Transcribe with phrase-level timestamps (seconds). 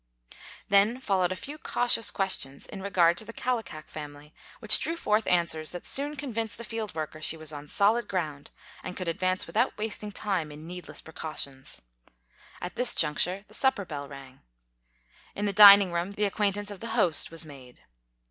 [0.67, 4.97] Then followed a few cautious questions in regard to the Kal likak family which drew
[4.97, 8.49] forth answers that soon con vinced the field worker she was on solid ground
[8.81, 11.83] and could advance without wasting time in needless pre cautions.
[12.63, 14.41] At this juncture, the supper bell rang.
[15.35, 17.81] In the dining room the acquaintance of the host was made.